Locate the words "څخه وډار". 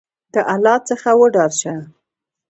0.89-1.51